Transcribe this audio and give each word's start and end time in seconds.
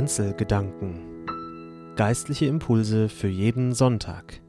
Kanzelgedanken 0.00 1.26
Geistliche 1.94 2.46
Impulse 2.46 3.10
für 3.10 3.28
jeden 3.28 3.74
Sonntag. 3.74 4.40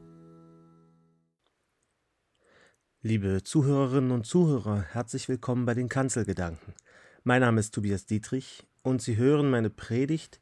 Liebe 3.02 3.42
Zuhörerinnen 3.42 4.12
und 4.12 4.24
Zuhörer, 4.24 4.80
herzlich 4.80 5.28
willkommen 5.28 5.66
bei 5.66 5.74
den 5.74 5.90
Kanzelgedanken. 5.90 6.72
Mein 7.22 7.42
Name 7.42 7.60
ist 7.60 7.74
Tobias 7.74 8.06
Dietrich 8.06 8.66
und 8.80 9.02
Sie 9.02 9.18
hören 9.18 9.50
meine 9.50 9.68
Predigt 9.68 10.40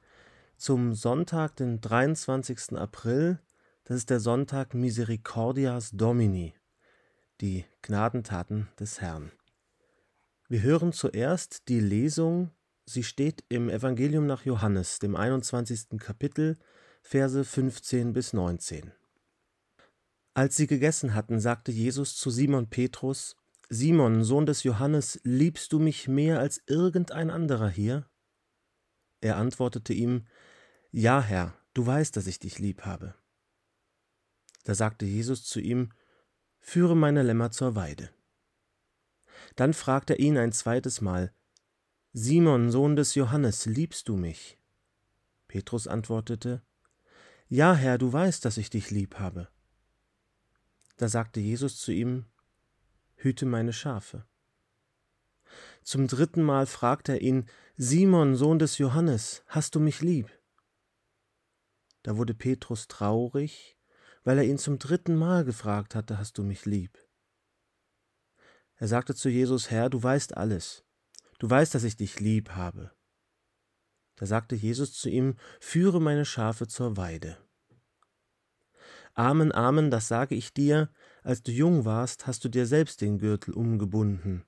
zum 0.57 0.95
Sonntag, 0.95 1.57
den 1.57 1.81
23. 1.81 2.79
April. 2.79 3.41
Das 3.83 3.97
ist 3.97 4.11
der 4.11 4.21
Sonntag 4.21 4.75
Misericordias 4.75 5.91
Domini, 5.91 6.55
die 7.41 7.65
Gnadentaten 7.83 8.69
des 8.79 9.01
Herrn. 9.01 9.33
Wir 10.49 10.63
hören 10.63 10.93
zuerst 10.93 11.67
die 11.67 11.81
Lesung 11.81 12.53
Sie 12.93 13.05
steht 13.05 13.45
im 13.49 13.69
Evangelium 13.69 14.27
nach 14.27 14.45
Johannes, 14.45 14.99
dem 14.99 15.15
21. 15.15 16.01
Kapitel, 16.01 16.59
Verse 17.03 17.45
15 17.45 18.13
bis 18.13 18.33
19. 18.33 18.91
Als 20.35 20.57
sie 20.57 20.67
gegessen 20.67 21.15
hatten, 21.15 21.39
sagte 21.39 21.71
Jesus 21.71 22.17
zu 22.17 22.31
Simon 22.31 22.69
Petrus: 22.69 23.37
Simon, 23.69 24.25
Sohn 24.25 24.45
des 24.45 24.65
Johannes, 24.65 25.21
liebst 25.23 25.73
du 25.73 25.79
mich 25.79 26.09
mehr 26.09 26.41
als 26.41 26.65
irgendein 26.67 27.31
anderer 27.31 27.69
hier? 27.69 28.11
Er 29.21 29.37
antwortete 29.37 29.93
ihm: 29.93 30.27
Ja, 30.91 31.23
Herr, 31.23 31.55
du 31.75 31.87
weißt, 31.87 32.17
dass 32.17 32.27
ich 32.27 32.41
dich 32.41 32.59
lieb 32.59 32.83
habe. 32.83 33.15
Da 34.65 34.75
sagte 34.75 35.07
Jesus 35.07 35.45
zu 35.45 35.61
ihm: 35.61 35.91
Führe 36.59 36.97
meine 36.97 37.23
Lämmer 37.23 37.53
zur 37.53 37.77
Weide. 37.77 38.11
Dann 39.55 39.75
fragte 39.75 40.15
er 40.15 40.19
ihn 40.19 40.37
ein 40.37 40.51
zweites 40.51 41.01
Mal: 41.01 41.33
Simon, 42.13 42.73
Sohn 42.73 42.97
des 42.97 43.15
Johannes, 43.15 43.67
liebst 43.67 44.09
du 44.09 44.17
mich? 44.17 44.59
Petrus 45.47 45.87
antwortete, 45.87 46.61
Ja, 47.49 47.73
Herr, 47.73 47.99
du 47.99 48.13
weißt, 48.13 48.45
dass 48.45 48.57
ich 48.57 48.69
dich 48.69 48.91
lieb 48.91 49.21
habe. 49.21 49.47
Da 50.97 51.09
sagte 51.09 51.39
Jesus 51.39 51.79
zu 51.79 51.93
ihm, 51.93 52.27
Hüte 53.15 53.47
meine 53.47 53.73
Schafe. 53.73 54.27
Zum 55.85 56.09
dritten 56.09 56.43
Mal 56.43 56.67
fragte 56.67 57.13
er 57.13 57.23
ihn, 57.23 57.47
Simon, 57.77 58.35
Sohn 58.35 58.59
des 58.59 58.79
Johannes, 58.79 59.45
hast 59.47 59.77
du 59.77 59.81
mich 59.81 60.01
lieb? 60.01 60.37
Da 62.03 62.17
wurde 62.17 62.35
Petrus 62.35 62.89
traurig, 62.89 63.79
weil 64.25 64.39
er 64.39 64.45
ihn 64.45 64.59
zum 64.59 64.81
dritten 64.81 65.15
Mal 65.15 65.45
gefragt 65.45 65.95
hatte, 65.95 66.19
hast 66.19 66.39
du 66.39 66.43
mich 66.43 66.67
lieb? 66.67 66.99
Er 68.75 68.89
sagte 68.89 69.15
zu 69.15 69.29
Jesus, 69.29 69.71
Herr, 69.71 69.91
du 69.91 70.03
weißt 70.03 70.37
alles. 70.37 70.85
Du 71.41 71.49
weißt, 71.49 71.75
dass 71.75 71.85
ich 71.85 71.97
dich 71.97 72.21
lieb 72.21 72.51
habe. 72.51 72.93
Da 74.17 74.27
sagte 74.27 74.55
Jesus 74.55 74.93
zu 74.93 75.09
ihm, 75.09 75.37
Führe 75.59 76.01
meine 76.01 76.27
Schafe 76.27 76.69
zur 76.69 76.99
Weide. 76.99 77.39
Amen, 79.15 79.51
Amen, 79.51 79.91
das 79.91 80.07
sage 80.07 80.35
ich 80.35 80.53
dir, 80.53 80.93
als 81.23 81.43
du 81.43 81.51
jung 81.51 81.87
warst, 81.87 82.27
hast 82.27 82.45
du 82.45 82.51
dir 82.51 82.67
selbst 82.67 83.01
den 83.01 83.19
Gürtel 83.19 83.55
umgebunden. 83.55 84.45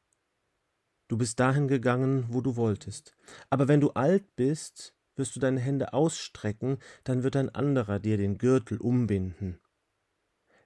Du 1.09 1.17
bist 1.17 1.41
dahin 1.41 1.67
gegangen, 1.67 2.27
wo 2.29 2.43
du 2.43 2.57
wolltest. 2.57 3.17
Aber 3.49 3.69
wenn 3.69 3.81
du 3.81 3.91
alt 3.93 4.37
bist, 4.37 4.95
wirst 5.17 5.35
du 5.35 5.41
deine 5.41 5.61
Hände 5.61 5.95
ausstrecken, 5.95 6.79
dann 7.05 7.23
wird 7.23 7.37
ein 7.37 7.49
anderer 7.49 8.01
dir 8.01 8.19
den 8.19 8.37
Gürtel 8.37 8.79
umbinden. 8.79 9.59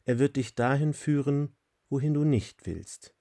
Er 0.04 0.18
wird 0.18 0.34
dich 0.34 0.56
dahin 0.56 0.92
führen, 0.92 1.56
wohin 1.88 2.14
du 2.14 2.24
nicht 2.24 2.66
willst. 2.66 3.15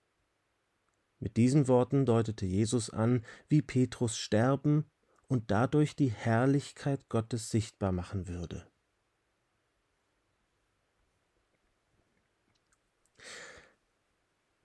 Mit 1.25 1.37
diesen 1.37 1.67
Worten 1.67 2.05
deutete 2.05 2.45
Jesus 2.45 2.91
an, 2.91 3.25
wie 3.49 3.63
Petrus 3.63 4.15
sterben 4.15 4.85
und 5.27 5.49
dadurch 5.49 5.95
die 5.95 6.11
Herrlichkeit 6.11 7.09
Gottes 7.09 7.49
sichtbar 7.49 7.91
machen 7.91 8.27
würde. 8.27 8.67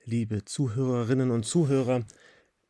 Liebe 0.04 0.44
Zuhörerinnen 0.44 1.30
und 1.30 1.46
Zuhörer, 1.46 2.04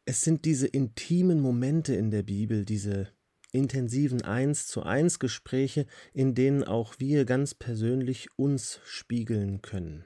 es 0.05 0.21
sind 0.21 0.45
diese 0.45 0.69
intimen 0.69 1.41
Momente 1.41 1.97
in 1.97 2.13
der 2.13 2.23
Bibel, 2.23 2.65
diese 2.65 3.09
intensiven 3.51 4.23
Eins 4.23 4.69
zu 4.69 4.85
eins 4.85 5.19
Gespräche, 5.19 5.85
in 6.13 6.37
denen 6.37 6.63
auch 6.63 6.95
wir 7.01 7.25
ganz 7.25 7.55
persönlich 7.55 8.29
uns 8.39 8.79
spiegeln 8.85 9.63
können. 9.63 10.05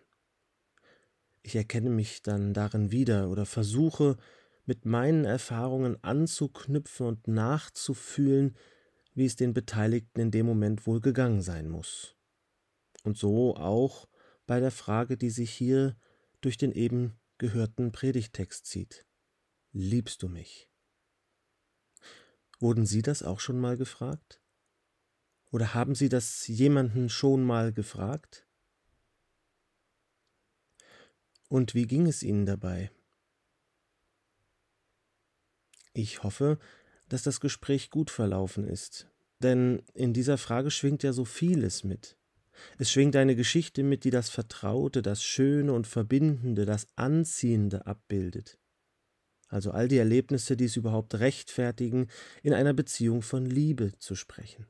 Ich 1.47 1.57
erkenne 1.57 1.91
mich 1.91 2.23
dann 2.23 2.55
darin 2.55 2.91
wieder 2.91 3.29
oder 3.29 3.45
versuche 3.45 4.17
mit 4.65 4.87
meinen 4.87 5.27
Erfahrungen 5.27 6.03
anzuknüpfen 6.03 7.07
und 7.07 7.29
nachzufühlen, 7.29 8.57
wie 9.13 9.27
es 9.27 9.37
den 9.37 9.53
Beteiligten 9.53 10.21
in 10.21 10.31
dem 10.31 10.47
Moment 10.47 10.87
wohl 10.87 11.03
gegangen 11.03 11.43
sein 11.43 11.69
muss. 11.69 12.17
Und 13.03 13.19
so 13.19 13.57
auch 13.57 14.09
bei 14.47 14.59
der 14.59 14.71
Frage, 14.71 15.19
die 15.19 15.29
sich 15.29 15.51
hier 15.51 15.97
durch 16.41 16.57
den 16.57 16.73
eben 16.73 17.13
gehörten 17.37 17.93
Predigtext 17.93 18.65
zieht. 18.65 19.07
Liebst 19.71 20.23
du 20.23 20.29
mich? 20.29 20.71
Wurden 22.59 22.87
Sie 22.87 23.03
das 23.03 23.23
auch 23.23 23.41
schon 23.41 23.61
mal 23.61 23.77
gefragt? 23.77 24.41
Oder 25.51 25.75
haben 25.75 25.95
Sie 25.95 26.09
das 26.09 26.47
jemanden 26.47 27.11
schon 27.11 27.45
mal 27.45 27.75
gefragt? 27.75 28.44
Und 31.55 31.73
wie 31.73 31.87
ging 31.87 32.09
es 32.09 32.25
Ihnen 32.25 32.47
dabei? 32.47 32.91
Ich 35.93 36.25
hoffe, 36.25 36.59
dass 37.09 37.23
das 37.23 37.39
Gespräch 37.39 37.91
gut 37.91 38.11
verlaufen 38.11 38.67
ist, 38.67 39.07
denn 39.39 39.81
in 39.95 40.13
dieser 40.13 40.37
Frage 40.37 40.73
schwingt 40.73 41.05
ja 41.05 41.13
so 41.13 41.25
vieles 41.25 41.85
mit. 41.85 42.17
Es 42.79 42.91
schwingt 42.91 43.15
eine 43.15 43.37
Geschichte 43.37 43.85
mit, 43.85 44.03
die 44.03 44.11
das 44.11 44.31
Vertraute, 44.31 45.01
das 45.01 45.23
Schöne 45.23 45.73
und 45.73 45.87
Verbindende, 45.87 46.67
das 46.67 46.89
Anziehende 46.97 47.87
abbildet. 47.87 48.59
Also 49.47 49.71
all 49.71 49.87
die 49.87 49.99
Erlebnisse, 49.99 50.57
die 50.57 50.65
es 50.65 50.75
überhaupt 50.75 51.15
rechtfertigen, 51.15 52.09
in 52.43 52.53
einer 52.53 52.75
Beziehung 52.75 53.23
von 53.23 53.47
Liebe 53.47 53.97
zu 54.01 54.17
sprechen. 54.17 54.67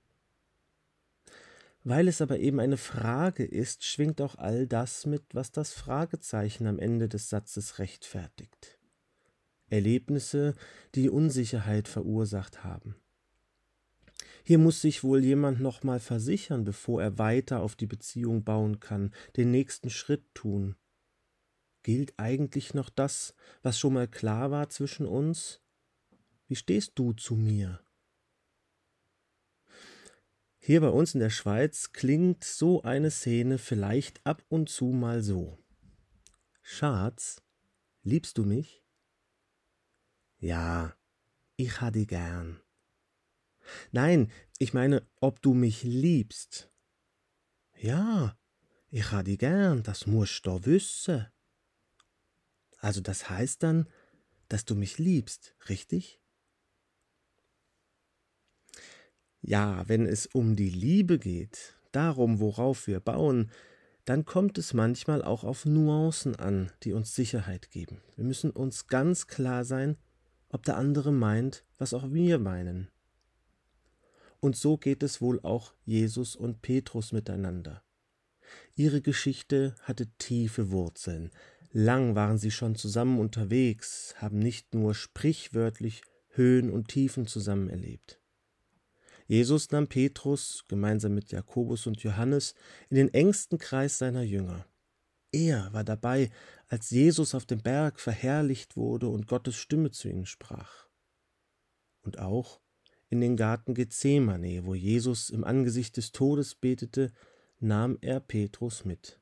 Weil 1.84 2.08
es 2.08 2.22
aber 2.22 2.38
eben 2.38 2.60
eine 2.60 2.78
Frage 2.78 3.44
ist, 3.44 3.84
schwingt 3.84 4.22
auch 4.22 4.36
all 4.36 4.66
das 4.66 5.04
mit, 5.04 5.22
was 5.34 5.52
das 5.52 5.74
Fragezeichen 5.74 6.66
am 6.66 6.78
Ende 6.78 7.10
des 7.10 7.28
Satzes 7.28 7.78
rechtfertigt. 7.78 8.78
Erlebnisse, 9.68 10.54
die 10.94 11.10
Unsicherheit 11.10 11.86
verursacht 11.86 12.64
haben. 12.64 12.96
Hier 14.44 14.58
muss 14.58 14.80
sich 14.80 15.04
wohl 15.04 15.22
jemand 15.22 15.60
nochmal 15.60 16.00
versichern, 16.00 16.64
bevor 16.64 17.02
er 17.02 17.18
weiter 17.18 17.60
auf 17.60 17.76
die 17.76 17.86
Beziehung 17.86 18.44
bauen 18.44 18.80
kann, 18.80 19.12
den 19.36 19.50
nächsten 19.50 19.90
Schritt 19.90 20.34
tun. 20.34 20.76
Gilt 21.82 22.14
eigentlich 22.18 22.72
noch 22.72 22.88
das, 22.88 23.34
was 23.62 23.78
schon 23.78 23.92
mal 23.92 24.08
klar 24.08 24.50
war 24.50 24.70
zwischen 24.70 25.06
uns? 25.06 25.60
Wie 26.48 26.56
stehst 26.56 26.92
du 26.98 27.12
zu 27.12 27.36
mir? 27.36 27.80
Hier 30.66 30.80
bei 30.80 30.88
uns 30.88 31.12
in 31.12 31.20
der 31.20 31.28
Schweiz 31.28 31.92
klingt 31.92 32.42
so 32.42 32.82
eine 32.84 33.10
Szene 33.10 33.58
vielleicht 33.58 34.24
ab 34.24 34.42
und 34.48 34.70
zu 34.70 34.86
mal 34.86 35.22
so. 35.22 35.62
Schatz, 36.62 37.42
liebst 38.02 38.38
du 38.38 38.44
mich? 38.44 38.82
Ja, 40.38 40.96
ich 41.56 41.82
ha 41.82 41.90
dich 41.90 42.08
gern. 42.08 42.62
Nein, 43.92 44.32
ich 44.58 44.72
meine, 44.72 45.06
ob 45.20 45.42
du 45.42 45.52
mich 45.52 45.82
liebst. 45.82 46.72
Ja, 47.76 48.34
ich 48.88 49.12
ha 49.12 49.22
dich 49.22 49.40
gern, 49.40 49.82
das 49.82 50.06
musst 50.06 50.46
du 50.46 50.64
wissen. 50.64 51.26
Also 52.78 53.02
das 53.02 53.28
heißt 53.28 53.62
dann, 53.62 53.86
dass 54.48 54.64
du 54.64 54.74
mich 54.74 54.96
liebst, 54.96 55.54
richtig? 55.68 56.22
Ja, 59.46 59.86
wenn 59.88 60.06
es 60.06 60.24
um 60.26 60.56
die 60.56 60.70
Liebe 60.70 61.18
geht, 61.18 61.76
darum, 61.92 62.40
worauf 62.40 62.86
wir 62.86 62.98
bauen, 62.98 63.50
dann 64.06 64.24
kommt 64.24 64.56
es 64.56 64.72
manchmal 64.72 65.22
auch 65.22 65.44
auf 65.44 65.66
Nuancen 65.66 66.34
an, 66.34 66.72
die 66.82 66.94
uns 66.94 67.14
Sicherheit 67.14 67.70
geben. 67.70 68.00
Wir 68.16 68.24
müssen 68.24 68.50
uns 68.50 68.86
ganz 68.86 69.26
klar 69.26 69.66
sein, 69.66 69.98
ob 70.48 70.62
der 70.62 70.78
andere 70.78 71.12
meint, 71.12 71.62
was 71.76 71.92
auch 71.92 72.10
wir 72.10 72.38
meinen. 72.38 72.88
Und 74.40 74.56
so 74.56 74.78
geht 74.78 75.02
es 75.02 75.20
wohl 75.20 75.40
auch 75.42 75.74
Jesus 75.84 76.36
und 76.36 76.62
Petrus 76.62 77.12
miteinander. 77.12 77.82
Ihre 78.76 79.02
Geschichte 79.02 79.74
hatte 79.82 80.06
tiefe 80.16 80.70
Wurzeln. 80.70 81.30
Lang 81.70 82.14
waren 82.14 82.38
sie 82.38 82.50
schon 82.50 82.76
zusammen 82.76 83.18
unterwegs, 83.18 84.14
haben 84.16 84.38
nicht 84.38 84.74
nur 84.74 84.94
sprichwörtlich 84.94 86.00
Höhen 86.28 86.70
und 86.70 86.88
Tiefen 86.88 87.26
zusammen 87.26 87.68
erlebt. 87.68 88.23
Jesus 89.26 89.70
nahm 89.70 89.88
Petrus 89.88 90.64
gemeinsam 90.68 91.14
mit 91.14 91.32
Jakobus 91.32 91.86
und 91.86 92.02
Johannes 92.02 92.54
in 92.90 92.96
den 92.96 93.14
engsten 93.14 93.58
Kreis 93.58 93.98
seiner 93.98 94.22
Jünger. 94.22 94.66
Er 95.32 95.72
war 95.72 95.82
dabei, 95.82 96.30
als 96.68 96.90
Jesus 96.90 97.34
auf 97.34 97.44
dem 97.44 97.60
Berg 97.60 97.98
verherrlicht 97.98 98.76
wurde 98.76 99.08
und 99.08 99.26
Gottes 99.26 99.56
Stimme 99.56 99.90
zu 99.90 100.08
ihnen 100.08 100.26
sprach. 100.26 100.88
Und 102.02 102.18
auch 102.18 102.60
in 103.08 103.20
den 103.20 103.36
Garten 103.36 103.74
Gethsemane, 103.74 104.64
wo 104.64 104.74
Jesus 104.74 105.30
im 105.30 105.42
Angesicht 105.44 105.96
des 105.96 106.12
Todes 106.12 106.54
betete, 106.54 107.12
nahm 107.58 107.98
er 108.00 108.20
Petrus 108.20 108.84
mit. 108.84 109.20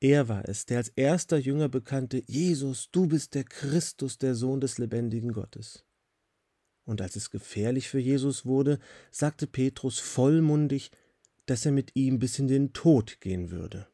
Er 0.00 0.28
war 0.28 0.48
es, 0.48 0.66
der 0.66 0.78
als 0.78 0.88
erster 0.90 1.38
Jünger 1.38 1.68
bekannte, 1.68 2.22
Jesus, 2.26 2.90
du 2.90 3.06
bist 3.06 3.34
der 3.34 3.44
Christus, 3.44 4.18
der 4.18 4.34
Sohn 4.34 4.60
des 4.60 4.78
lebendigen 4.78 5.32
Gottes. 5.32 5.85
Und 6.86 7.02
als 7.02 7.16
es 7.16 7.30
gefährlich 7.30 7.88
für 7.88 7.98
Jesus 7.98 8.46
wurde, 8.46 8.78
sagte 9.10 9.46
Petrus 9.46 9.98
vollmundig, 9.98 10.90
dass 11.44 11.66
er 11.66 11.72
mit 11.72 11.94
ihm 11.94 12.18
bis 12.18 12.38
in 12.38 12.48
den 12.48 12.72
Tod 12.72 13.20
gehen 13.20 13.50
würde. 13.50 13.88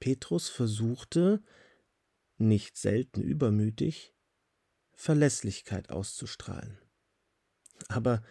Petrus 0.00 0.48
versuchte, 0.48 1.42
nicht 2.38 2.76
selten 2.76 3.20
übermütig, 3.20 4.14
Verlässlichkeit 4.94 5.90
auszustrahlen. 5.90 6.78
Aber 7.88 8.22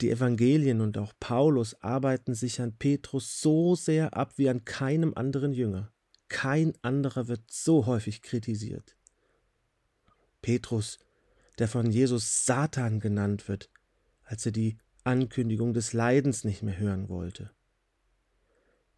die 0.00 0.10
Evangelien 0.10 0.80
und 0.80 0.98
auch 0.98 1.12
Paulus 1.18 1.74
arbeiten 1.82 2.34
sich 2.34 2.60
an 2.60 2.76
Petrus 2.76 3.40
so 3.40 3.74
sehr 3.74 4.14
ab 4.14 4.34
wie 4.36 4.48
an 4.48 4.64
keinem 4.64 5.14
anderen 5.14 5.52
Jünger. 5.52 5.92
Kein 6.28 6.74
anderer 6.82 7.28
wird 7.28 7.50
so 7.50 7.86
häufig 7.86 8.22
kritisiert. 8.22 8.96
Petrus, 10.42 10.98
der 11.58 11.68
von 11.68 11.90
Jesus 11.90 12.44
Satan 12.44 13.00
genannt 13.00 13.48
wird, 13.48 13.70
als 14.24 14.44
er 14.46 14.52
die 14.52 14.78
Ankündigung 15.04 15.72
des 15.72 15.92
Leidens 15.92 16.44
nicht 16.44 16.62
mehr 16.62 16.78
hören 16.78 17.08
wollte. 17.08 17.50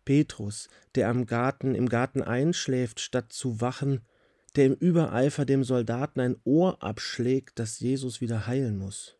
Petrus, 0.04 0.68
der 0.94 1.10
am 1.10 1.26
Garten 1.26 1.74
im 1.74 1.88
Garten 1.88 2.22
einschläft, 2.22 2.98
statt 2.98 3.32
zu 3.32 3.60
wachen, 3.60 4.00
der 4.56 4.64
im 4.64 4.74
Übereifer 4.74 5.44
dem 5.44 5.64
Soldaten 5.64 6.20
ein 6.20 6.36
Ohr 6.44 6.82
abschlägt, 6.82 7.58
das 7.58 7.80
Jesus 7.80 8.22
wieder 8.22 8.46
heilen 8.46 8.78
muss. 8.78 9.18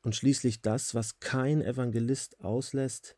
Und 0.00 0.16
schließlich 0.16 0.62
das, 0.62 0.94
was 0.94 1.20
kein 1.20 1.60
Evangelist 1.60 2.40
auslässt, 2.40 3.16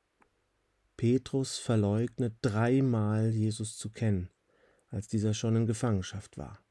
Petrus 0.96 1.58
verleugnet 1.58 2.34
dreimal 2.42 3.30
Jesus 3.30 3.76
zu 3.76 3.90
kennen, 3.90 4.30
als 4.88 5.08
dieser 5.08 5.34
schon 5.34 5.54
in 5.54 5.66
Gefangenschaft 5.66 6.38
war. 6.38 6.65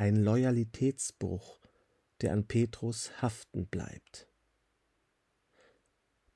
Ein 0.00 0.16
Loyalitätsbruch, 0.16 1.60
der 2.22 2.32
an 2.32 2.46
Petrus 2.46 3.20
haften 3.20 3.66
bleibt. 3.66 4.30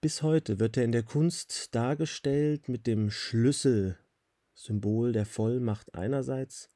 Bis 0.02 0.20
heute 0.20 0.60
wird 0.60 0.76
er 0.76 0.84
in 0.84 0.92
der 0.92 1.02
Kunst 1.02 1.74
dargestellt 1.74 2.68
mit 2.68 2.86
dem 2.86 3.10
Schlüssel, 3.10 3.96
Symbol 4.52 5.12
der 5.12 5.24
Vollmacht 5.24 5.94
einerseits, 5.94 6.68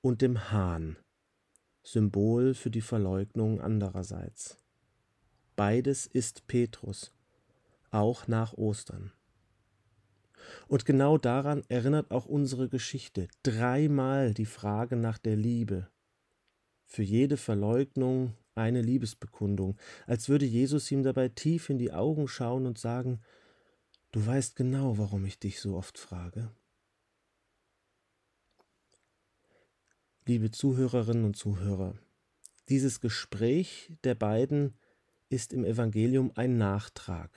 und 0.00 0.22
dem 0.22 0.52
Hahn, 0.52 0.96
Symbol 1.82 2.54
für 2.54 2.70
die 2.70 2.82
Verleugnung 2.82 3.60
andererseits. 3.60 4.58
Beides 5.56 6.06
ist 6.06 6.46
Petrus, 6.46 7.12
auch 7.90 8.28
nach 8.28 8.52
Ostern. 8.52 9.12
Und 10.68 10.84
genau 10.84 11.18
daran 11.18 11.64
erinnert 11.68 12.12
auch 12.12 12.26
unsere 12.26 12.68
Geschichte. 12.68 13.26
Dreimal 13.42 14.34
die 14.34 14.46
Frage 14.46 14.94
nach 14.94 15.18
der 15.18 15.34
Liebe. 15.34 15.88
Für 16.88 17.02
jede 17.02 17.36
Verleugnung 17.36 18.34
eine 18.54 18.82
Liebesbekundung, 18.82 19.78
als 20.06 20.28
würde 20.28 20.46
Jesus 20.46 20.90
ihm 20.90 21.04
dabei 21.04 21.28
tief 21.28 21.70
in 21.70 21.78
die 21.78 21.92
Augen 21.92 22.26
schauen 22.26 22.66
und 22.66 22.78
sagen, 22.78 23.20
Du 24.10 24.24
weißt 24.24 24.56
genau, 24.56 24.96
warum 24.96 25.26
ich 25.26 25.38
dich 25.38 25.60
so 25.60 25.76
oft 25.76 25.98
frage. 25.98 26.50
Liebe 30.24 30.50
Zuhörerinnen 30.50 31.24
und 31.24 31.36
Zuhörer, 31.36 31.94
dieses 32.70 33.00
Gespräch 33.00 33.92
der 34.04 34.14
beiden 34.14 34.78
ist 35.28 35.52
im 35.52 35.64
Evangelium 35.64 36.32
ein 36.36 36.56
Nachtrag. 36.56 37.30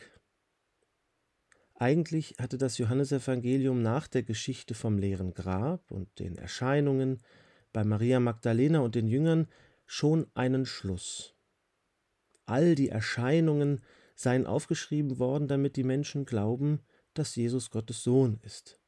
Eigentlich 1.75 2.36
hatte 2.39 2.57
das 2.57 2.77
Johannesevangelium 2.77 3.81
nach 3.81 4.07
der 4.07 4.24
Geschichte 4.24 4.74
vom 4.74 4.97
leeren 4.97 5.33
Grab 5.33 5.92
und 5.92 6.19
den 6.19 6.38
Erscheinungen 6.38 7.19
bei 7.73 7.83
Maria 7.83 8.19
Magdalena 8.19 8.79
und 8.79 8.95
den 8.95 9.07
Jüngern 9.07 9.47
schon 9.85 10.27
einen 10.33 10.65
Schluss. 10.65 11.35
All 12.45 12.75
die 12.75 12.89
Erscheinungen 12.89 13.81
seien 14.15 14.45
aufgeschrieben 14.45 15.19
worden, 15.19 15.47
damit 15.47 15.75
die 15.75 15.83
Menschen 15.83 16.25
glauben, 16.25 16.81
dass 17.13 17.35
Jesus 17.35 17.71
Gottes 17.71 18.03
Sohn 18.03 18.39
ist. 18.44 18.79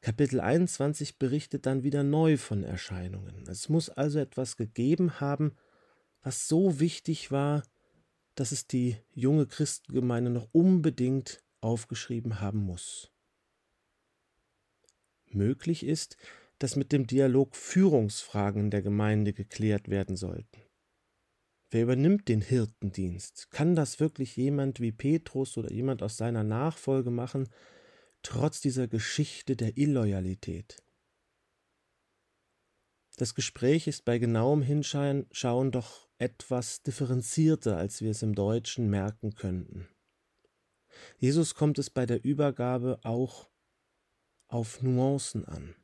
Kapitel 0.00 0.40
21 0.40 1.18
berichtet 1.18 1.66
dann 1.66 1.82
wieder 1.82 2.02
neu 2.02 2.36
von 2.36 2.62
Erscheinungen. 2.62 3.44
Es 3.48 3.68
muss 3.68 3.88
also 3.88 4.18
etwas 4.18 4.56
gegeben 4.56 5.20
haben, 5.20 5.56
was 6.22 6.48
so 6.48 6.80
wichtig 6.80 7.30
war, 7.30 7.62
dass 8.34 8.52
es 8.52 8.66
die 8.66 8.96
junge 9.12 9.46
Christengemeinde 9.46 10.30
noch 10.30 10.48
unbedingt 10.52 11.42
aufgeschrieben 11.60 12.40
haben 12.40 12.60
muss. 12.60 13.10
Möglich 15.28 15.84
ist, 15.84 16.16
dass 16.58 16.76
mit 16.76 16.92
dem 16.92 17.06
Dialog 17.06 17.54
Führungsfragen 17.56 18.64
in 18.64 18.70
der 18.70 18.82
Gemeinde 18.82 19.32
geklärt 19.32 19.88
werden 19.88 20.16
sollten. 20.16 20.62
Wer 21.70 21.82
übernimmt 21.82 22.28
den 22.28 22.40
Hirtendienst? 22.40 23.50
Kann 23.50 23.74
das 23.74 23.98
wirklich 23.98 24.36
jemand 24.36 24.80
wie 24.80 24.92
Petrus 24.92 25.58
oder 25.58 25.72
jemand 25.72 26.02
aus 26.02 26.16
seiner 26.16 26.44
Nachfolge 26.44 27.10
machen, 27.10 27.48
trotz 28.22 28.60
dieser 28.60 28.86
Geschichte 28.86 29.56
der 29.56 29.76
Illoyalität? 29.76 30.82
Das 33.16 33.34
Gespräch 33.34 33.86
ist 33.86 34.04
bei 34.04 34.18
genauem 34.18 34.62
Hinschauen 34.62 35.70
doch 35.70 36.08
etwas 36.18 36.82
differenzierter, 36.82 37.76
als 37.76 38.00
wir 38.00 38.10
es 38.10 38.22
im 38.22 38.34
Deutschen 38.34 38.88
merken 38.88 39.34
könnten. 39.34 39.88
Jesus 41.18 41.54
kommt 41.54 41.78
es 41.78 41.90
bei 41.90 42.06
der 42.06 42.24
Übergabe 42.24 43.00
auch 43.02 43.50
auf 44.48 44.82
Nuancen 44.82 45.44
an. 45.44 45.74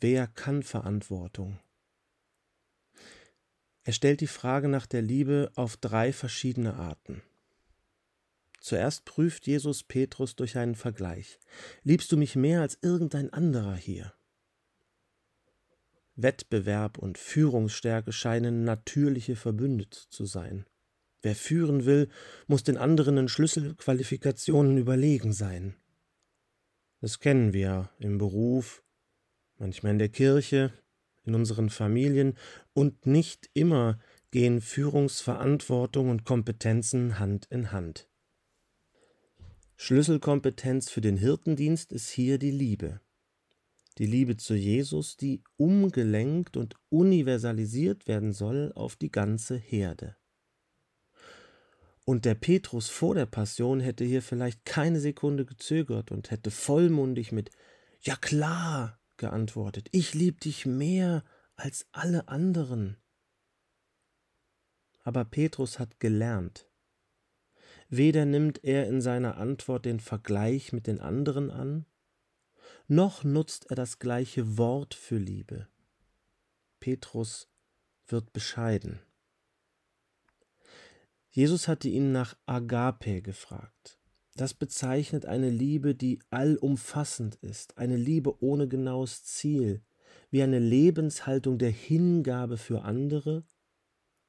Wer 0.00 0.28
kann 0.28 0.62
Verantwortung? 0.62 1.58
Er 3.82 3.92
stellt 3.92 4.20
die 4.20 4.28
Frage 4.28 4.68
nach 4.68 4.86
der 4.86 5.02
Liebe 5.02 5.50
auf 5.56 5.76
drei 5.76 6.12
verschiedene 6.12 6.74
Arten. 6.74 7.22
Zuerst 8.60 9.04
prüft 9.04 9.46
Jesus 9.46 9.82
Petrus 9.82 10.36
durch 10.36 10.56
einen 10.56 10.76
Vergleich. 10.76 11.40
Liebst 11.82 12.12
du 12.12 12.16
mich 12.16 12.36
mehr 12.36 12.60
als 12.60 12.78
irgendein 12.80 13.32
anderer 13.32 13.74
hier? 13.74 14.14
Wettbewerb 16.14 16.98
und 16.98 17.18
Führungsstärke 17.18 18.12
scheinen 18.12 18.64
natürliche 18.64 19.36
Verbündete 19.36 20.00
zu 20.10 20.26
sein. 20.26 20.66
Wer 21.22 21.34
führen 21.34 21.86
will, 21.86 22.08
muss 22.46 22.62
den 22.62 22.76
anderen 22.76 23.16
in 23.16 23.28
Schlüsselqualifikationen 23.28 24.78
überlegen 24.78 25.32
sein. 25.32 25.74
Das 27.00 27.18
kennen 27.18 27.52
wir 27.52 27.90
im 27.98 28.18
Beruf, 28.18 28.82
manchmal 29.58 29.92
in 29.92 29.98
der 29.98 30.08
Kirche, 30.08 30.72
in 31.24 31.34
unseren 31.34 31.70
Familien 31.70 32.34
und 32.72 33.06
nicht 33.06 33.50
immer 33.54 33.98
gehen 34.30 34.60
Führungsverantwortung 34.60 36.10
und 36.10 36.24
Kompetenzen 36.24 37.18
Hand 37.18 37.46
in 37.50 37.72
Hand. 37.72 38.08
Schlüsselkompetenz 39.76 40.90
für 40.90 41.00
den 41.00 41.16
Hirtendienst 41.16 41.92
ist 41.92 42.10
hier 42.10 42.38
die 42.38 42.50
Liebe 42.50 43.00
die 43.98 44.06
Liebe 44.06 44.36
zu 44.36 44.54
Jesus, 44.54 45.16
die 45.16 45.42
umgelenkt 45.56 46.56
und 46.56 46.76
universalisiert 46.88 48.06
werden 48.06 48.32
soll 48.32 48.72
auf 48.74 48.94
die 48.94 49.10
ganze 49.10 49.56
Herde. 49.56 50.16
Und 52.04 52.24
der 52.24 52.36
Petrus 52.36 52.88
vor 52.88 53.14
der 53.14 53.26
Passion 53.26 53.80
hätte 53.80 54.04
hier 54.04 54.22
vielleicht 54.22 54.64
keine 54.64 55.00
Sekunde 55.00 55.44
gezögert 55.44 56.10
und 56.10 56.30
hätte 56.30 56.50
vollmundig 56.50 57.32
mit 57.32 57.50
Ja 58.00 58.16
klar 58.16 58.97
geantwortet, 59.18 59.88
ich 59.92 60.14
lieb 60.14 60.40
dich 60.40 60.66
mehr 60.66 61.24
als 61.56 61.86
alle 61.92 62.28
anderen. 62.28 62.96
Aber 65.02 65.24
Petrus 65.24 65.78
hat 65.78 66.00
gelernt. 66.00 66.68
Weder 67.88 68.24
nimmt 68.24 68.64
er 68.64 68.86
in 68.86 69.00
seiner 69.00 69.36
Antwort 69.38 69.84
den 69.84 70.00
Vergleich 70.00 70.72
mit 70.72 70.86
den 70.86 71.00
anderen 71.00 71.50
an, 71.50 71.86
noch 72.86 73.24
nutzt 73.24 73.70
er 73.70 73.76
das 73.76 73.98
gleiche 73.98 74.56
Wort 74.56 74.94
für 74.94 75.18
Liebe. 75.18 75.68
Petrus 76.80 77.48
wird 78.06 78.32
bescheiden. 78.32 79.00
Jesus 81.30 81.68
hatte 81.68 81.88
ihn 81.88 82.12
nach 82.12 82.36
Agape 82.46 83.22
gefragt. 83.22 83.97
Das 84.38 84.54
bezeichnet 84.54 85.26
eine 85.26 85.50
Liebe, 85.50 85.94
die 85.94 86.20
allumfassend 86.30 87.34
ist, 87.36 87.76
eine 87.76 87.96
Liebe 87.96 88.40
ohne 88.42 88.68
genaues 88.68 89.24
Ziel, 89.24 89.82
wie 90.30 90.42
eine 90.42 90.60
Lebenshaltung 90.60 91.58
der 91.58 91.70
Hingabe 91.70 92.56
für 92.56 92.82
andere, 92.82 93.44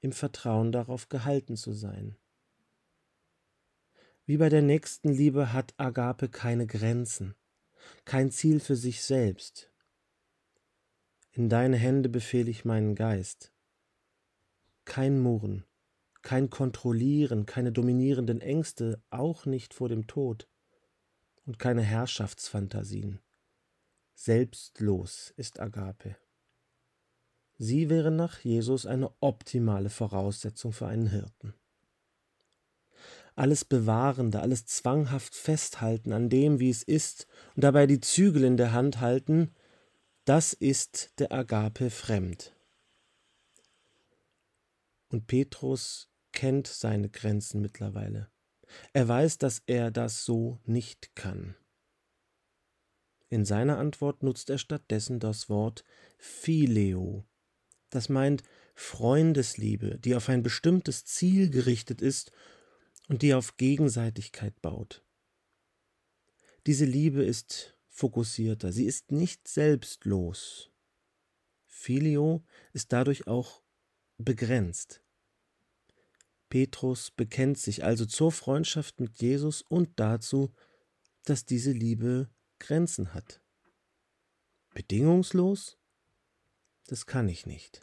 im 0.01 0.11
Vertrauen 0.11 0.71
darauf 0.71 1.09
gehalten 1.09 1.55
zu 1.55 1.73
sein. 1.73 2.15
Wie 4.25 4.37
bei 4.37 4.49
der 4.49 4.63
nächsten 4.63 5.09
Liebe 5.09 5.53
hat 5.53 5.73
Agape 5.77 6.27
keine 6.27 6.65
Grenzen 6.65 7.35
kein 8.05 8.31
Ziel 8.31 8.59
für 8.59 8.75
sich 8.75 9.01
selbst. 9.01 9.71
In 11.31 11.49
deine 11.49 11.77
Hände 11.77 12.09
befehle 12.09 12.49
ich 12.49 12.65
meinen 12.65 12.95
Geist. 12.95 13.53
Kein 14.85 15.19
Murren, 15.19 15.65
kein 16.21 16.49
Kontrollieren, 16.49 17.45
keine 17.45 17.71
dominierenden 17.71 18.41
Ängste, 18.41 19.01
auch 19.09 19.45
nicht 19.45 19.73
vor 19.73 19.89
dem 19.89 20.07
Tod 20.07 20.47
und 21.45 21.59
keine 21.59 21.81
Herrschaftsfantasien. 21.81 23.19
Selbstlos 24.13 25.33
ist 25.37 25.59
Agape. 25.59 26.15
Sie 27.57 27.89
wäre 27.89 28.11
nach 28.11 28.39
Jesus 28.39 28.85
eine 28.85 29.11
optimale 29.19 29.89
Voraussetzung 29.89 30.71
für 30.73 30.87
einen 30.87 31.07
Hirten. 31.07 31.53
Alles 33.35 33.63
Bewahrende, 33.63 34.41
alles 34.41 34.65
zwanghaft 34.65 35.33
festhalten 35.35 36.11
an 36.11 36.29
dem, 36.29 36.59
wie 36.59 36.69
es 36.69 36.83
ist, 36.83 37.27
und 37.55 37.63
dabei 37.63 37.87
die 37.87 38.01
Zügel 38.01 38.43
in 38.43 38.57
der 38.57 38.73
Hand 38.73 38.99
halten, 38.99 39.53
das 40.25 40.53
ist 40.53 41.19
der 41.19 41.31
Agape 41.31 41.89
fremd. 41.89 42.53
Und 45.09 45.27
Petrus 45.27 46.09
kennt 46.31 46.67
seine 46.67 47.09
Grenzen 47.09 47.61
mittlerweile. 47.61 48.31
Er 48.93 49.07
weiß, 49.07 49.39
dass 49.39 49.63
er 49.65 49.91
das 49.91 50.23
so 50.25 50.59
nicht 50.65 51.15
kann. 51.15 51.55
In 53.29 53.45
seiner 53.45 53.77
Antwort 53.77 54.23
nutzt 54.23 54.49
er 54.49 54.57
stattdessen 54.57 55.19
das 55.19 55.49
Wort 55.49 55.83
Phileo. 56.17 57.25
Das 57.89 58.09
meint 58.09 58.43
Freundesliebe, 58.75 59.99
die 59.99 60.15
auf 60.15 60.29
ein 60.29 60.43
bestimmtes 60.43 61.05
Ziel 61.05 61.49
gerichtet 61.49 62.01
ist 62.01 62.31
und 63.07 63.21
die 63.21 63.33
auf 63.33 63.57
Gegenseitigkeit 63.57 64.61
baut. 64.61 65.03
Diese 66.65 66.85
Liebe 66.85 67.23
ist 67.23 67.77
fokussierter, 67.87 68.71
sie 68.71 68.85
ist 68.85 69.11
nicht 69.11 69.47
selbstlos. 69.47 70.71
Filio 71.65 72.43
ist 72.73 72.91
dadurch 72.93 73.27
auch 73.27 73.61
begrenzt. 74.19 75.01
Petrus 76.49 77.11
bekennt 77.11 77.57
sich 77.57 77.83
also 77.83 78.05
zur 78.05 78.31
Freundschaft 78.31 78.99
mit 78.99 79.21
Jesus 79.21 79.61
und 79.61 79.99
dazu, 79.99 80.53
dass 81.23 81.45
diese 81.45 81.71
Liebe 81.71 82.29
Grenzen 82.59 83.13
hat. 83.13 83.41
Bedingungslos? 84.73 85.77
Das 86.87 87.05
kann 87.05 87.27
ich 87.27 87.45
nicht. 87.45 87.81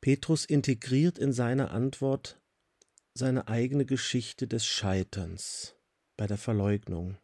Petrus 0.00 0.44
integriert 0.44 1.18
in 1.18 1.32
seiner 1.32 1.70
Antwort 1.70 2.40
seine 3.14 3.46
eigene 3.46 3.84
Geschichte 3.84 4.48
des 4.48 4.66
Scheiterns 4.66 5.76
bei 6.16 6.26
der 6.26 6.38
Verleugnung. 6.38 7.18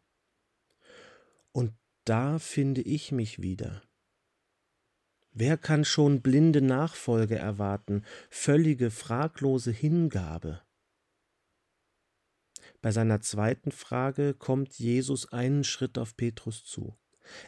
Und 1.51 1.73
da 2.05 2.39
finde 2.39 2.81
ich 2.81 3.11
mich 3.11 3.41
wieder. 3.41 3.81
Wer 5.31 5.57
kann 5.57 5.85
schon 5.85 6.21
blinde 6.21 6.61
Nachfolge 6.61 7.37
erwarten, 7.37 8.03
völlige, 8.29 8.91
fraglose 8.91 9.71
Hingabe? 9.71 10.61
Bei 12.81 12.91
seiner 12.91 13.21
zweiten 13.21 13.71
Frage 13.71 14.33
kommt 14.33 14.79
Jesus 14.79 15.31
einen 15.31 15.63
Schritt 15.63 15.97
auf 15.97 16.15
Petrus 16.15 16.63
zu. 16.63 16.97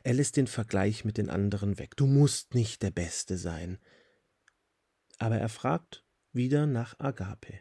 Er 0.03 0.13
lässt 0.13 0.38
den 0.38 0.47
Vergleich 0.47 1.05
mit 1.05 1.17
den 1.17 1.29
anderen 1.29 1.79
weg. 1.79 1.95
Du 1.95 2.05
musst 2.05 2.53
nicht 2.53 2.83
der 2.83 2.91
Beste 2.91 3.38
sein. 3.38 3.79
Aber 5.17 5.38
er 5.38 5.50
fragt 5.50 6.05
wieder 6.33 6.65
nach 6.65 7.00
Agape. 7.00 7.59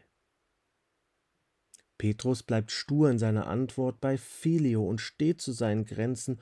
Petrus 1.97 2.43
bleibt 2.43 2.71
stur 2.71 3.09
in 3.09 3.19
seiner 3.19 3.47
Antwort 3.47 4.01
bei 4.01 4.17
Filio 4.17 4.87
und 4.87 4.99
steht 4.99 5.41
zu 5.41 5.51
seinen 5.51 5.85
Grenzen 5.85 6.41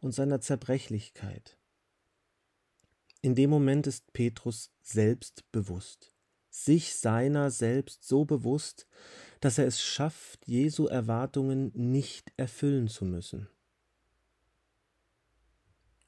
und 0.00 0.12
seiner 0.12 0.40
Zerbrechlichkeit. 0.40 1.57
In 3.20 3.34
dem 3.34 3.50
Moment 3.50 3.86
ist 3.86 4.12
Petrus 4.12 4.70
selbstbewusst, 4.80 6.14
sich 6.50 6.94
seiner 6.94 7.50
selbst 7.50 8.06
so 8.06 8.24
bewusst, 8.24 8.86
dass 9.40 9.58
er 9.58 9.66
es 9.66 9.80
schafft, 9.80 10.46
Jesu 10.46 10.86
Erwartungen 10.86 11.72
nicht 11.74 12.32
erfüllen 12.36 12.88
zu 12.88 13.04
müssen. 13.04 13.48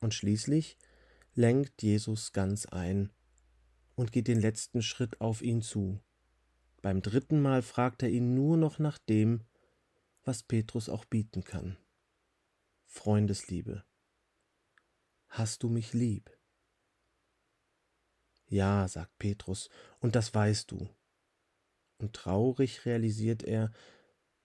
Und 0.01 0.15
schließlich 0.15 0.79
lenkt 1.35 1.83
Jesus 1.83 2.33
ganz 2.33 2.67
ein 2.67 3.11
und 3.97 4.13
geht 4.13 4.29
den 4.29 4.41
letzten 4.41 4.81
Schritt 4.81 5.21
auf 5.21 5.43
ihn 5.43 5.63
zu. 5.63 6.01
Beim 6.81 7.03
dritten 7.03 7.43
Mal 7.43 7.63
fragt 7.63 8.03
er 8.03 8.09
ihn 8.09 8.35
nur 8.35 8.57
noch 8.57 8.79
nach 8.79 8.99
dem, 8.99 9.43
was 10.25 10.43
Petrus 10.43 10.89
auch 10.89 11.05
bieten 11.05 11.45
kann. 11.45 11.77
Freundesliebe. 12.87 13.85
Hast 15.29 15.63
du 15.63 15.69
mich 15.69 15.93
lieb? 15.93 16.40
Ja, 18.51 18.87
sagt 18.87 19.17
Petrus, 19.19 19.71
und 20.01 20.15
das 20.15 20.35
weißt 20.35 20.71
du 20.71 20.91
und 22.01 22.15
traurig 22.15 22.87
realisiert 22.87 23.43
er, 23.43 23.71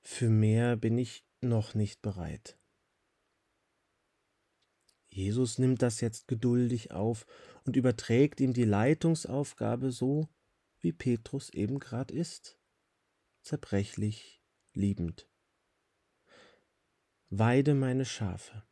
für 0.02 0.30
mehr 0.30 0.76
bin 0.76 0.98
ich 0.98 1.26
noch 1.42 1.74
nicht 1.74 2.02
bereit. 2.02 2.58
Jesus 5.08 5.58
nimmt 5.58 5.82
das 5.82 6.02
jetzt 6.02 6.28
geduldig 6.28 6.92
auf 6.92 7.26
und 7.64 7.76
überträgt 7.76 8.42
ihm 8.42 8.54
die 8.54 8.66
Leitungsaufgabe 8.66 9.92
so, 9.92 10.28
wie 10.80 10.92
Petrus 10.92 11.50
eben 11.50 11.80
grad 11.80 12.12
ist, 12.12 12.60
zerbrechlich, 13.42 14.44
liebend. 14.74 15.30
Weide 17.30 17.74
meine 17.74 18.06
Schafe, 18.06 18.64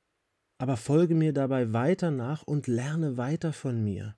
aber 0.58 0.78
folge 0.78 1.16
mir 1.16 1.34
dabei 1.34 1.72
weiter 1.74 2.12
nach 2.12 2.44
und 2.44 2.68
lerne 2.68 3.18
weiter 3.18 3.54
von 3.54 3.84
mir. 3.84 4.18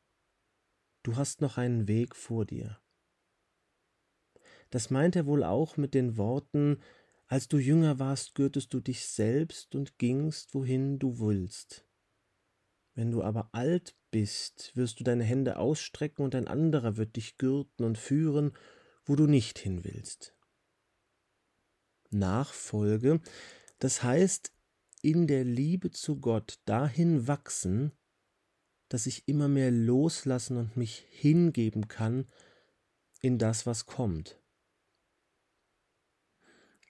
Du 1.05 1.17
hast 1.17 1.39
noch 1.39 1.59
einen 1.59 1.87
Weg 1.87 2.15
vor 2.15 2.45
dir. 2.45 2.79
Das 4.71 4.89
meint 4.89 5.15
er 5.15 5.27
wohl 5.27 5.43
auch 5.43 5.77
mit 5.77 5.93
den 5.93 6.17
Worten 6.17 6.81
Als 7.27 7.47
du 7.47 7.59
jünger 7.59 7.99
warst, 7.99 8.33
gürtest 8.33 8.73
du 8.73 8.79
dich 8.79 9.05
selbst 9.05 9.75
und 9.75 9.99
gingst, 9.99 10.55
wohin 10.55 10.97
du 10.97 11.19
willst. 11.19 11.87
Wenn 12.95 13.11
du 13.11 13.21
aber 13.21 13.49
alt 13.51 13.95
bist, 14.09 14.75
wirst 14.75 14.99
du 14.99 15.03
deine 15.03 15.23
Hände 15.23 15.57
ausstrecken 15.57 16.23
und 16.25 16.33
ein 16.33 16.47
anderer 16.47 16.97
wird 16.97 17.17
dich 17.17 17.37
gürten 17.37 17.83
und 17.83 17.99
führen, 17.99 18.57
wo 19.05 19.15
du 19.15 19.27
nicht 19.27 19.59
hin 19.59 19.83
willst. 19.83 20.35
Nachfolge, 22.09 23.21
das 23.77 24.01
heißt 24.01 24.53
in 25.03 25.27
der 25.27 25.43
Liebe 25.43 25.91
zu 25.91 26.19
Gott 26.19 26.59
dahin 26.65 27.27
wachsen, 27.27 27.91
dass 28.89 29.05
ich 29.05 29.27
immer 29.27 29.47
mehr 29.47 29.71
loslassen 29.71 30.57
und 30.57 30.77
mich 30.77 31.05
hingeben 31.09 31.87
kann 31.87 32.27
in 33.21 33.37
das, 33.37 33.65
was 33.65 33.85
kommt 33.85 34.39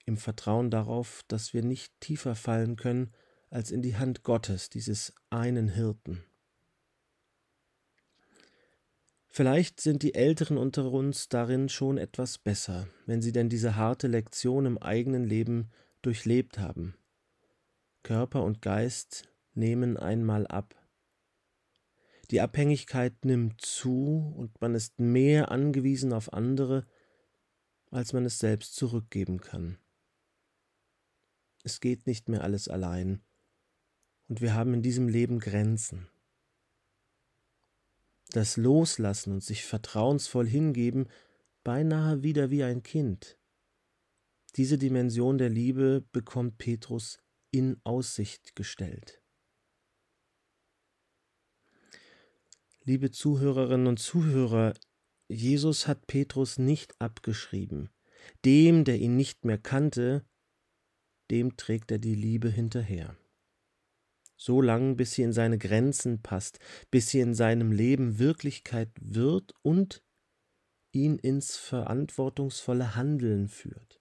im 0.05 0.17
Vertrauen 0.17 0.69
darauf, 0.69 1.23
dass 1.27 1.53
wir 1.53 1.63
nicht 1.63 1.99
tiefer 1.99 2.35
fallen 2.35 2.75
können 2.75 3.11
als 3.49 3.71
in 3.71 3.81
die 3.81 3.97
Hand 3.97 4.23
Gottes, 4.23 4.69
dieses 4.69 5.13
einen 5.29 5.67
Hirten. 5.69 6.23
Vielleicht 9.27 9.81
sind 9.81 10.03
die 10.03 10.13
Älteren 10.13 10.57
unter 10.57 10.91
uns 10.91 11.27
darin 11.27 11.67
schon 11.67 11.97
etwas 11.97 12.37
besser, 12.37 12.87
wenn 13.05 13.21
sie 13.21 13.33
denn 13.33 13.49
diese 13.49 13.75
harte 13.75 14.07
Lektion 14.07 14.65
im 14.65 14.77
eigenen 14.77 15.25
Leben 15.25 15.71
durchlebt 16.01 16.57
haben. 16.57 16.95
Körper 18.03 18.43
und 18.43 18.61
Geist 18.61 19.27
nehmen 19.53 19.97
einmal 19.97 20.47
ab. 20.47 20.75
Die 22.31 22.41
Abhängigkeit 22.41 23.23
nimmt 23.23 23.61
zu 23.61 24.33
und 24.35 24.59
man 24.61 24.73
ist 24.73 24.99
mehr 24.99 25.51
angewiesen 25.51 26.11
auf 26.13 26.33
andere, 26.33 26.87
als 27.91 28.13
man 28.13 28.25
es 28.25 28.39
selbst 28.39 28.75
zurückgeben 28.75 29.39
kann. 29.39 29.77
Es 31.63 31.79
geht 31.79 32.07
nicht 32.07 32.29
mehr 32.29 32.43
alles 32.43 32.67
allein. 32.67 33.21
Und 34.27 34.41
wir 34.41 34.53
haben 34.53 34.73
in 34.73 34.81
diesem 34.81 35.07
Leben 35.07 35.39
Grenzen. 35.39 36.07
Das 38.29 38.57
Loslassen 38.57 39.33
und 39.33 39.43
sich 39.43 39.63
vertrauensvoll 39.63 40.47
hingeben, 40.47 41.07
beinahe 41.63 42.23
wieder 42.23 42.49
wie 42.49 42.63
ein 42.63 42.83
Kind. 42.83 43.37
Diese 44.55 44.77
Dimension 44.77 45.37
der 45.37 45.49
Liebe 45.49 46.05
bekommt 46.11 46.57
Petrus 46.57 47.19
in 47.51 47.79
Aussicht 47.83 48.55
gestellt. 48.55 49.21
Liebe 52.87 53.09
Zuhörerinnen 53.09 53.87
und 53.87 53.97
Zuhörer, 53.97 54.75
Jesus 55.27 55.87
hat 55.87 56.05
Petrus 56.05 56.59
nicht 56.59 56.93
abgeschrieben. 57.01 57.89
Dem, 58.45 58.83
der 58.83 58.99
ihn 58.99 59.15
nicht 59.15 59.43
mehr 59.43 59.57
kannte, 59.57 60.23
dem 61.31 61.57
trägt 61.57 61.89
er 61.89 61.97
die 61.97 62.13
Liebe 62.13 62.47
hinterher. 62.47 63.17
So 64.37 64.61
lang, 64.61 64.97
bis 64.97 65.13
sie 65.13 65.23
in 65.23 65.33
seine 65.33 65.57
Grenzen 65.57 66.21
passt, 66.21 66.59
bis 66.91 67.09
sie 67.09 67.21
in 67.21 67.33
seinem 67.33 67.71
Leben 67.71 68.19
Wirklichkeit 68.19 68.91
wird 69.01 69.55
und 69.63 70.03
ihn 70.91 71.17
ins 71.17 71.57
verantwortungsvolle 71.57 72.95
Handeln 72.95 73.47
führt. 73.47 73.99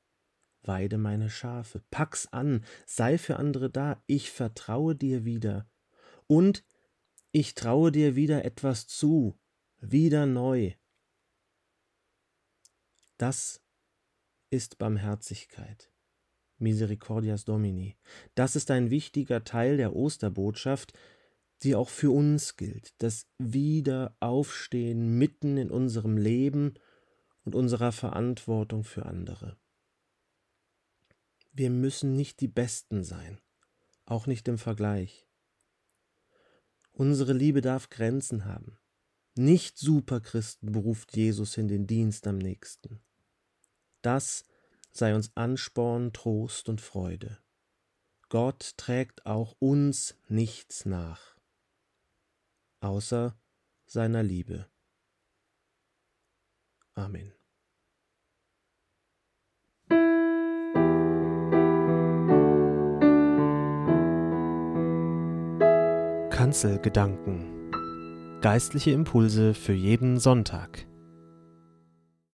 Weide 0.61 0.99
meine 0.99 1.31
Schafe, 1.31 1.83
pack's 1.91 2.27
an, 2.33 2.67
sei 2.85 3.17
für 3.17 3.39
andere 3.39 3.71
da, 3.71 4.03
ich 4.07 4.31
vertraue 4.31 4.95
dir 4.95 5.25
wieder. 5.25 5.67
Und 6.27 6.65
Ich 7.37 7.57
traue 7.57 7.91
dir 7.91 8.15
wieder 8.15 8.45
etwas 8.45 8.87
zu, 8.87 9.37
wieder 9.81 10.25
neu. 10.25 10.75
Das 13.17 13.61
ist 14.51 14.79
Barmherzigkeit. 14.79 15.91
Misericordias 16.59 17.45
Domini. 17.45 17.97
Das 18.37 18.55
ist 18.55 18.71
ein 18.71 18.91
wichtiger 18.91 19.43
Teil 19.43 19.79
der 19.79 19.97
Osterbotschaft, 19.97 20.97
die 21.65 21.75
auch 21.75 21.89
für 21.89 22.13
uns 22.13 22.55
gilt, 22.55 22.95
das 23.03 23.27
Wiederaufstehen 23.39 25.19
mitten 25.19 25.57
in 25.57 25.73
unserem 25.73 26.17
Leben 26.17 26.75
und 27.43 27.57
unserer 27.57 27.91
Verantwortung 27.91 28.85
für 28.85 29.07
andere. 29.07 29.59
Wir 31.51 31.71
müssen 31.71 32.15
nicht 32.15 32.39
die 32.39 32.47
Besten 32.47 33.03
sein, 33.03 33.41
auch 34.05 34.29
nicht 34.29 34.47
im 34.47 34.57
Vergleich. 34.57 35.27
Unsere 36.97 37.33
Liebe 37.33 37.61
darf 37.61 37.91
Grenzen 37.91 38.45
haben. 38.45 38.79
Nicht 39.35 39.79
Superchristen 39.79 40.71
beruft 40.71 41.17
Jesus 41.17 41.57
in 41.57 41.67
den 41.67 41.89
Dienst 41.89 42.25
am 42.29 42.39
nächsten. 42.39 43.03
Das 44.01 44.45
sei 44.93 45.17
uns 45.17 45.37
Ansporn, 45.37 46.13
Trost 46.13 46.69
und 46.69 46.81
Freude. 46.81 47.43
Gott 48.29 48.75
trägt 48.77 49.27
auch 49.27 49.57
uns 49.59 50.17
nichts 50.29 50.87
nach, 50.87 51.37
außer 52.79 53.37
seiner 53.87 54.23
Liebe. 54.23 54.71
Amen. 56.95 57.35
Kanzelgedanken. 66.45 67.71
Geistliche 68.43 68.91
Impulse 68.91 69.55
für 69.55 69.73
jeden 69.73 70.19
Sonntag 70.19 70.87